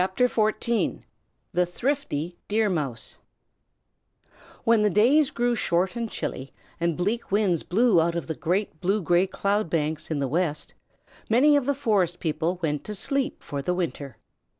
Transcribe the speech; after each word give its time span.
THE 1.53 1.67
THRIFTY 1.67 2.33
DEER 2.47 2.71
MOUSE 2.71 3.19
When 4.63 4.81
the 4.81 4.89
days 4.89 5.29
grew 5.29 5.53
short 5.53 5.95
and 5.95 6.09
chilly, 6.09 6.51
and 6.79 6.97
bleak 6.97 7.31
winds 7.31 7.61
blew 7.61 8.01
out 8.01 8.15
of 8.15 8.25
the 8.25 8.33
great 8.33 8.81
blue 8.81 9.03
gray 9.03 9.27
cloud 9.27 9.69
banks 9.69 10.09
in 10.09 10.17
the 10.17 10.27
west, 10.27 10.73
many 11.29 11.55
of 11.55 11.67
the 11.67 11.75
forest 11.75 12.19
people 12.19 12.57
went 12.63 12.83
to 12.85 12.95
sleep 12.95 13.43
for 13.43 13.61
the 13.61 13.75
winter. 13.75 14.17